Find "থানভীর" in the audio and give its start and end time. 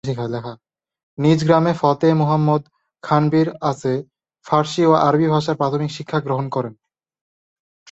3.03-3.49